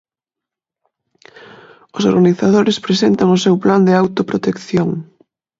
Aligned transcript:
Os 1.97 2.03
organizadores 2.13 2.83
presentan 2.85 3.27
o 3.35 3.41
seu 3.43 3.55
plan 3.63 3.81
de 3.87 3.93
autoprotección. 4.01 4.89